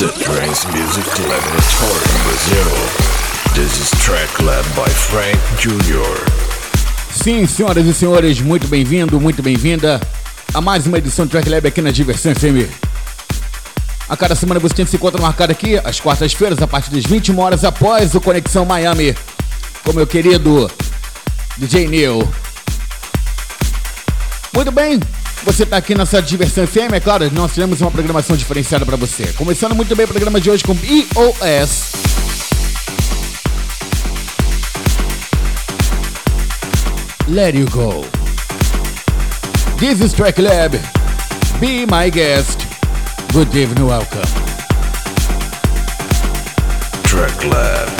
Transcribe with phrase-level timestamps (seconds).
[0.00, 2.72] The trance music laboratory in Brazil.
[3.54, 6.16] This is track led by Frank Jr.
[7.22, 10.00] Sim, senhoras e senhores, muito bem-vindo, muito bem-vinda
[10.54, 12.66] a mais uma edição do Track Lab aqui na Diversão FM.
[14.08, 17.62] A cada semana você se encontra marcado aqui às quartas-feiras, a partir das 21 horas
[17.62, 19.14] após o Conexão Miami,
[19.84, 20.70] com meu querido
[21.58, 22.26] DJ Neil.
[24.54, 24.98] Muito bem,
[25.44, 28.96] você está aqui na sua Diversão FM, é claro, nós temos uma programação diferenciada para
[28.96, 29.32] você.
[29.34, 31.92] Começando muito bem o programa de hoje com EOS.
[37.28, 38.04] Let You Go.
[39.78, 40.76] This is Track Lab.
[41.60, 42.66] Be my guest.
[43.32, 44.26] Good evening, welcome.
[47.04, 47.99] Track lab.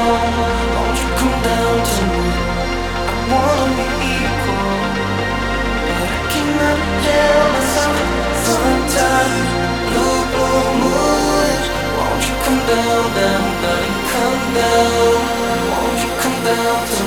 [16.55, 17.00] down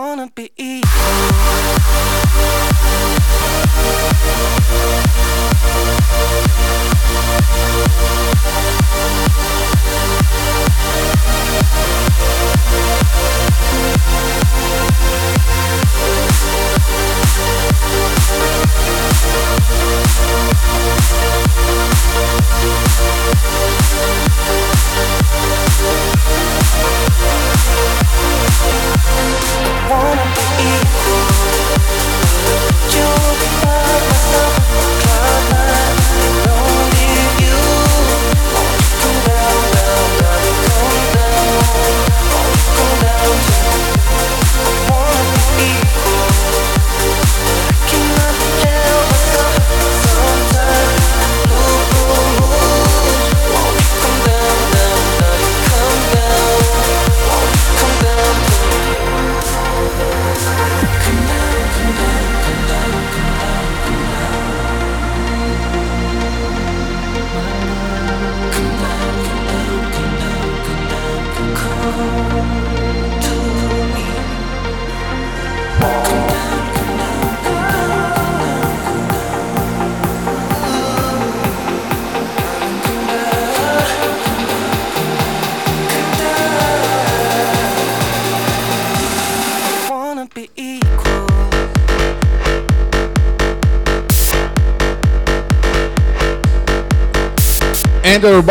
[0.00, 0.40] Andrew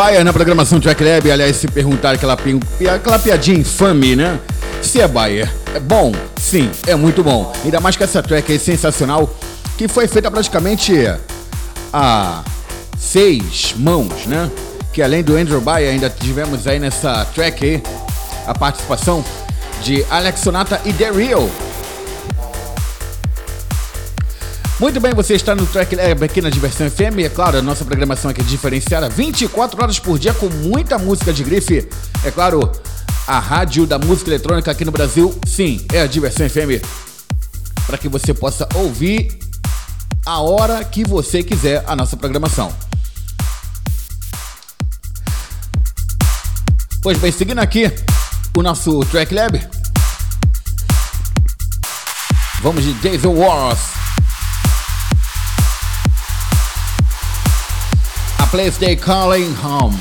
[0.10, 1.30] Baia na programação Track Lab.
[1.30, 2.36] Aliás, se perguntar aquela,
[2.96, 4.40] aquela piadinha infame, né?
[4.82, 6.12] Se é Baia, é bom?
[6.36, 7.54] Sim, é muito bom.
[7.64, 9.32] Ainda mais que essa track sensacional,
[9.78, 10.96] que foi feita praticamente
[11.94, 12.44] a
[12.98, 14.50] seis mãos, né?
[14.92, 17.84] Que além do Andrew Baia, ainda tivemos aí nessa track aí
[18.48, 19.24] a participação
[19.84, 21.48] de Alex Sonata e The Real.
[24.80, 27.20] Muito bem, você está no Track Lab aqui na Diversão FM.
[27.26, 31.34] É claro, a nossa programação aqui é diferenciada 24 horas por dia com muita música
[31.34, 31.90] de grife.
[32.24, 32.72] É claro,
[33.28, 36.82] a rádio da música eletrônica aqui no Brasil, sim, é a Diversão FM.
[37.86, 39.38] Para que você possa ouvir
[40.26, 42.74] a hora que você quiser a nossa programação.
[47.02, 47.92] Pois bem, seguindo aqui
[48.58, 49.62] o nosso Track Lab,
[52.62, 53.99] vamos de Jason Wars.
[58.50, 59.96] Place they calling home.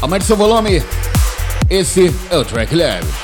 [0.00, 0.82] Aumente seu volume.
[1.70, 3.21] Esse é o Track Lab.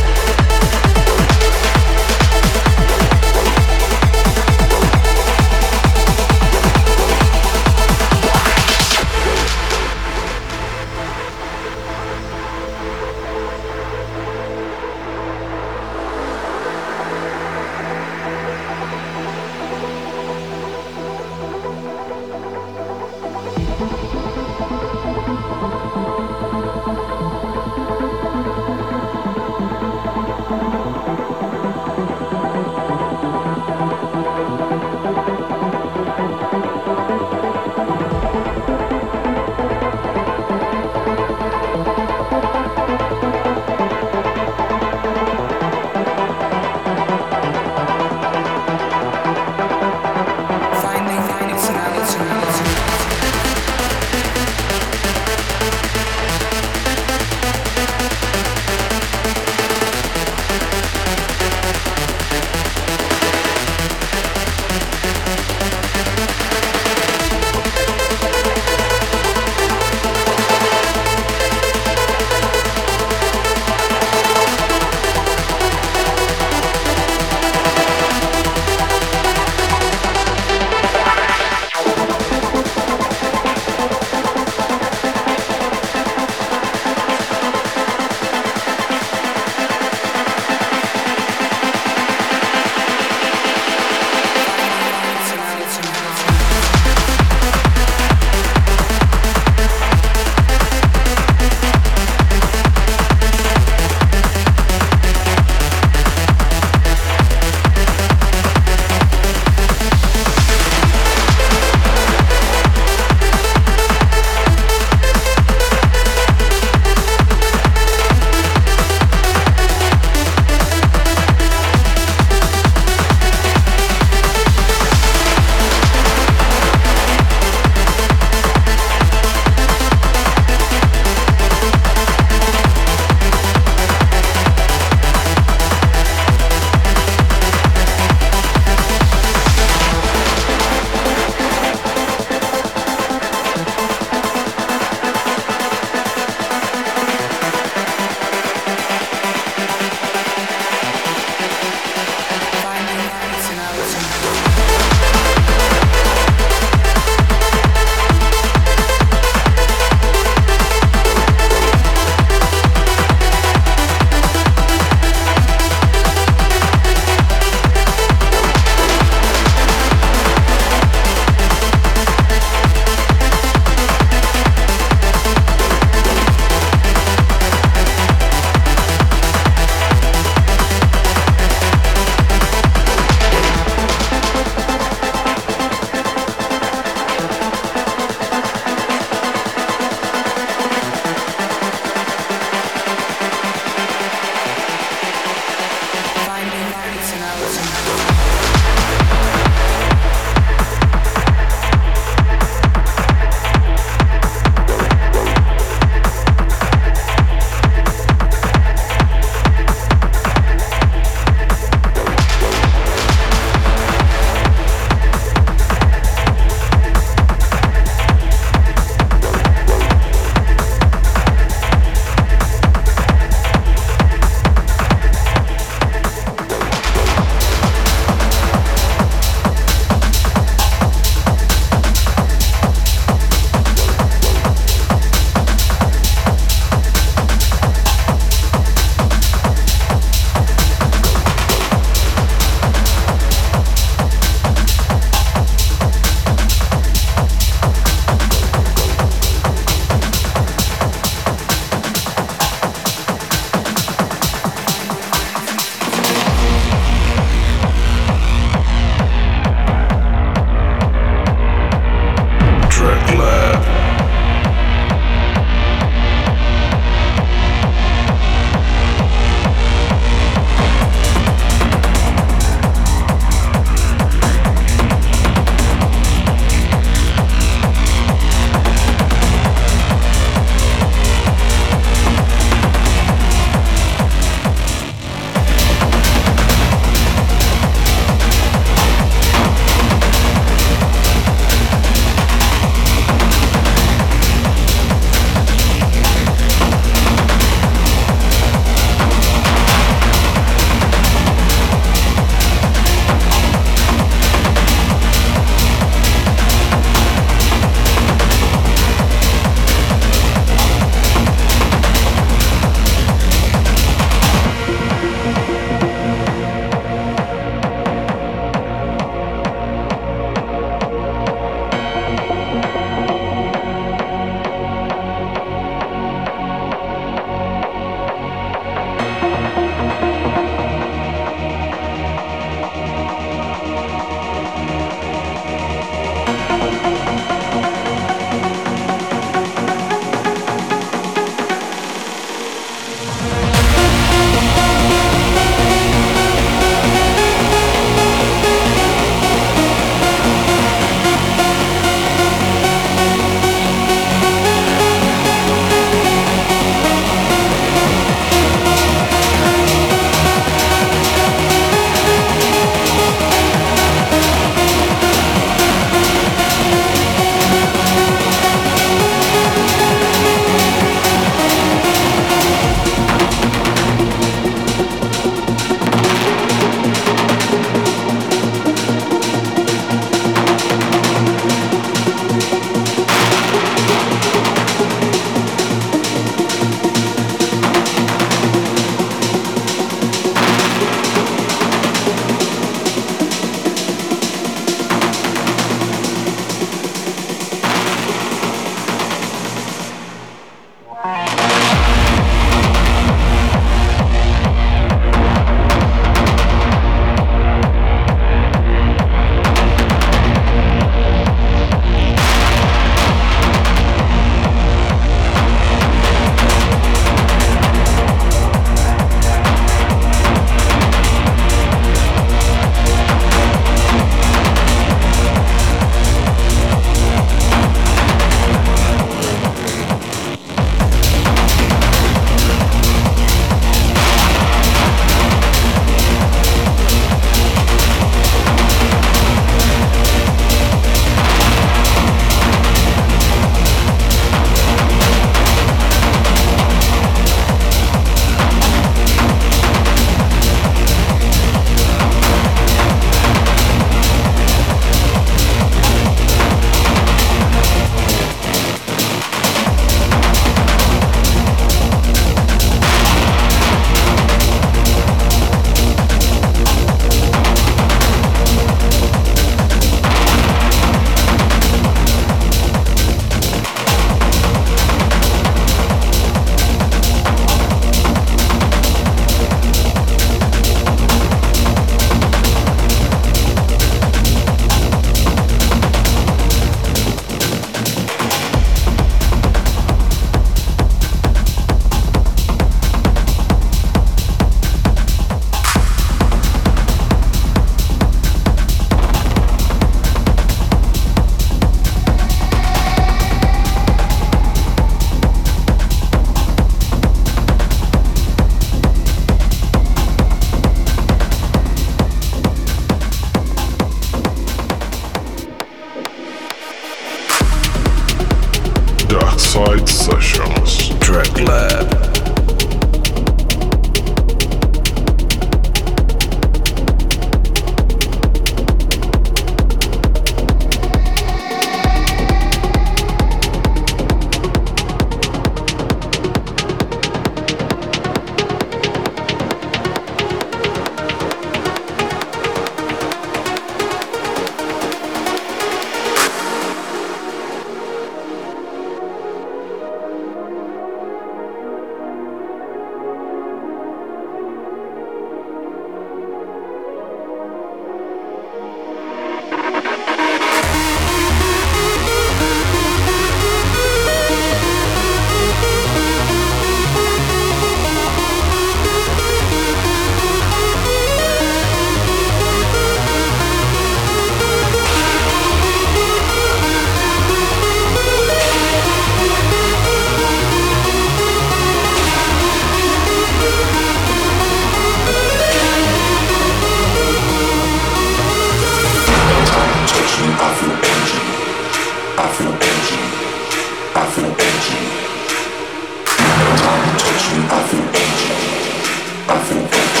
[599.31, 600.00] Afrontec.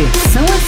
[0.00, 0.59] Diversão.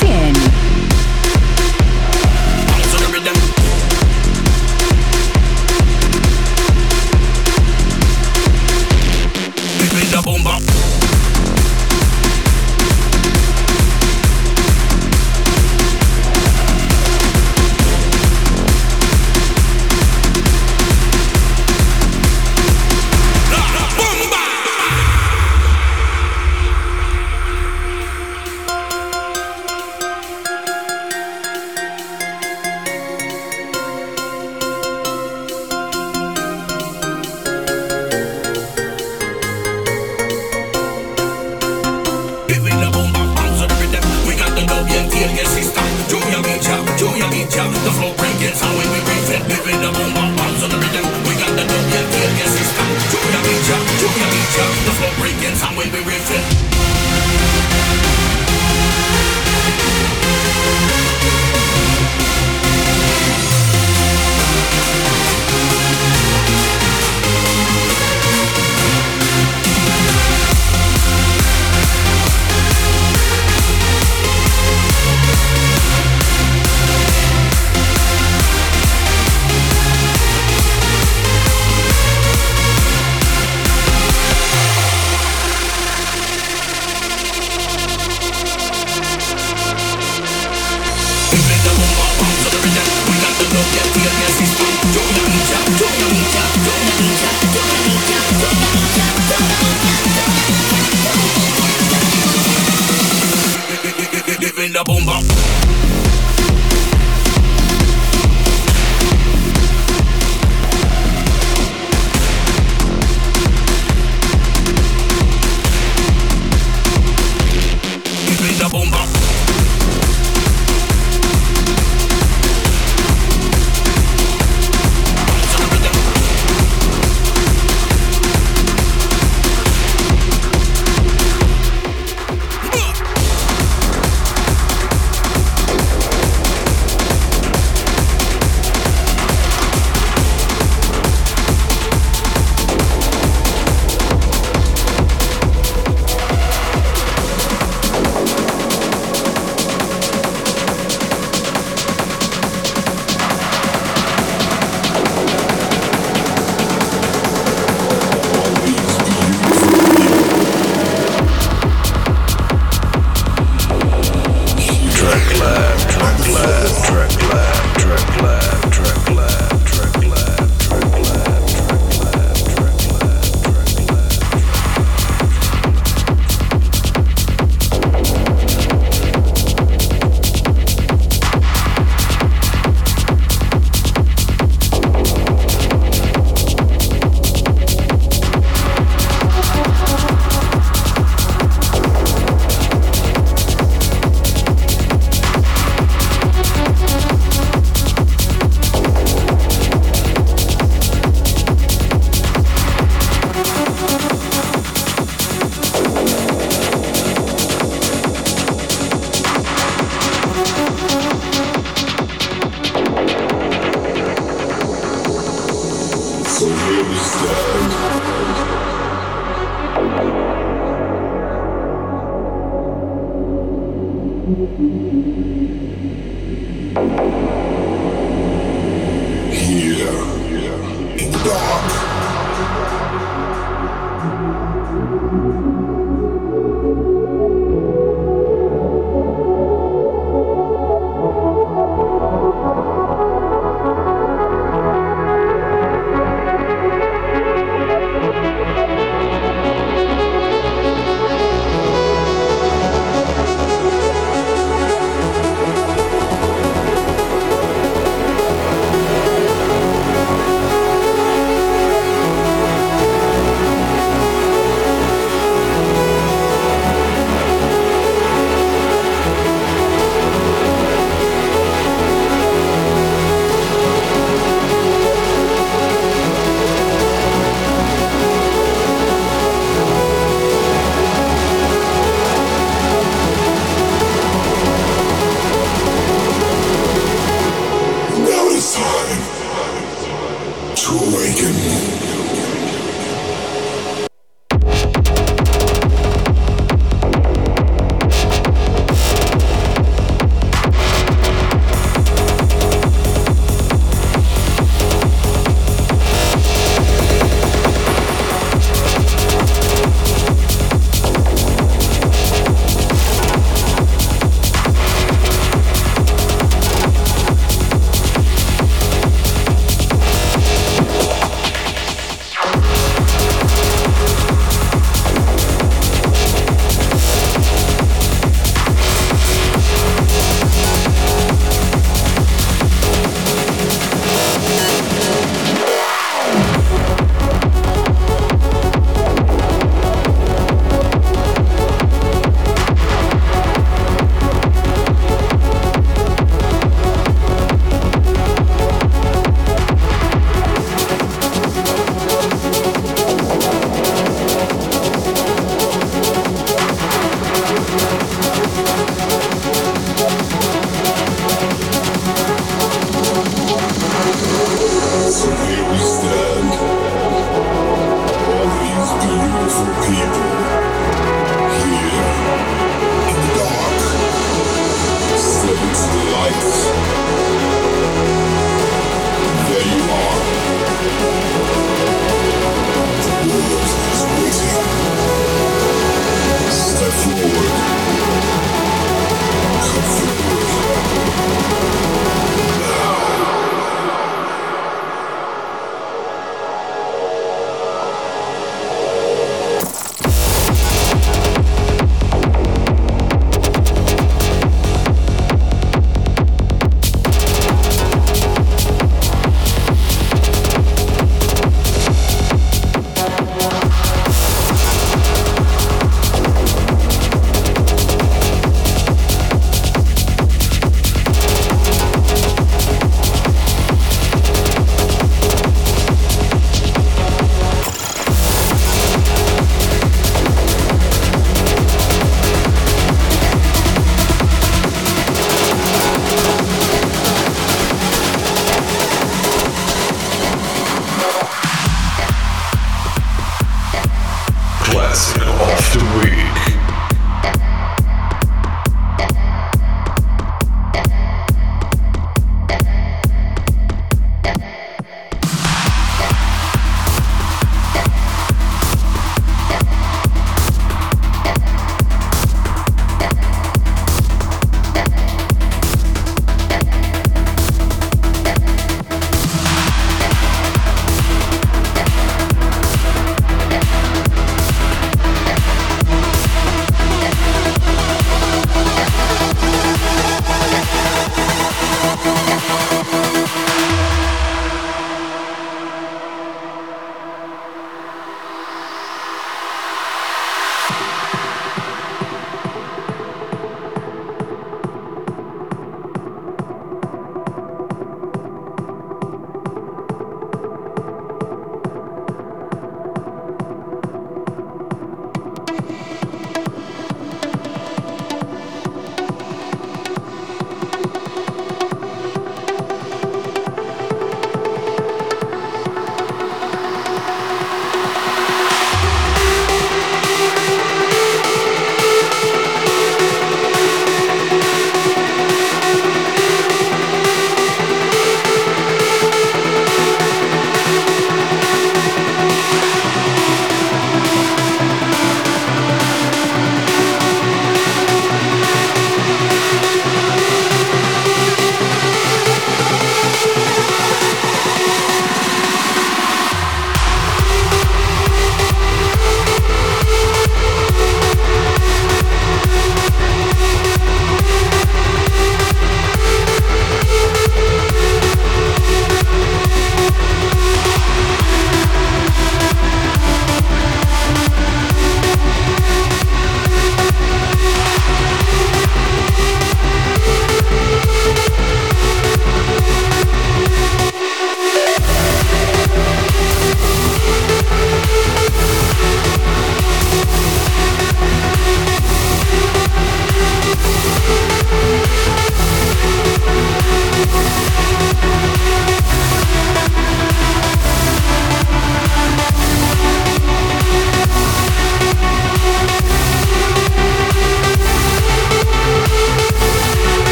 [104.41, 105.52] Give it a boom bump.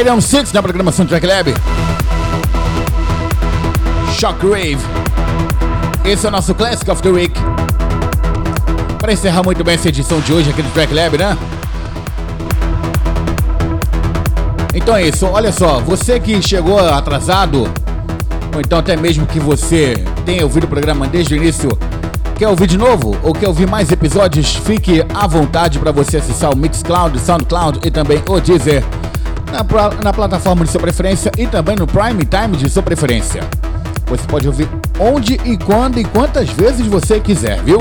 [0.00, 1.54] Radium 6 na programação Track Lab.
[4.18, 4.78] Shockwave.
[6.06, 7.38] Esse é o nosso Classic of the Week.
[8.98, 11.36] Para encerrar muito bem essa edição de hoje aqui do Track Lab, né?
[14.72, 17.70] Então é isso, olha só, você que chegou atrasado,
[18.54, 21.68] ou então até mesmo que você tenha ouvido o programa desde o início,
[22.38, 26.50] quer ouvir de novo ou quer ouvir mais episódios, fique à vontade para você acessar
[26.50, 28.82] o Mixcloud, SoundCloud e também o Deezer
[29.50, 29.64] na,
[30.02, 33.42] na plataforma de sua preferência e também no Prime Time de sua preferência.
[34.06, 37.80] Você pode ouvir onde e quando e quantas vezes você quiser, viu?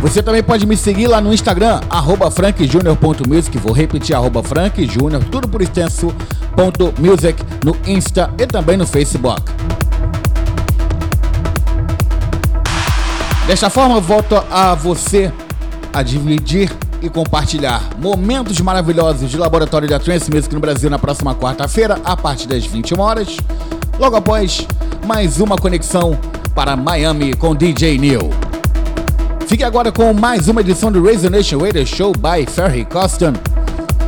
[0.00, 5.48] Você também pode me seguir lá no Instagram, arroba frankjunior.music, vou repetir, arroba frankjunior, tudo
[5.48, 6.12] por extenso,
[6.56, 9.42] ponto music, no Insta e também no Facebook.
[13.46, 15.32] Desta forma, volto a você
[15.92, 16.70] a dividir
[17.02, 22.16] e compartilhar momentos maravilhosos de laboratório da Trance Music no Brasil na próxima quarta-feira, a
[22.16, 23.36] partir das 21 horas.
[23.98, 24.66] Logo após,
[25.04, 26.16] mais uma conexão
[26.54, 28.30] para Miami com DJ Neil.
[29.46, 33.32] Fique agora com mais uma edição do Resonation Radio Show by Ferry Coston.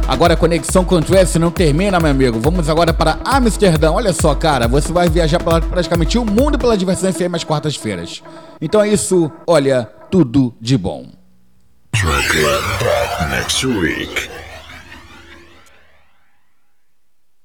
[0.06, 2.38] Agora a conexão com Trance não termina, meu amigo.
[2.38, 3.90] Vamos agora para Amsterdã.
[3.90, 8.22] Olha só, cara, você vai viajar para praticamente o mundo pela diversão FM às quartas-feiras.
[8.60, 11.23] Então é isso, olha, tudo de bom.
[11.94, 14.33] Track Lab back next week.